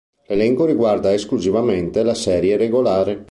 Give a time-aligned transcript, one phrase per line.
[0.25, 3.19] L'elenco riguarda esclusivamente la serie regolare.